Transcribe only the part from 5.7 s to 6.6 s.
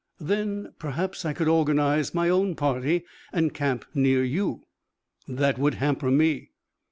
hamper me."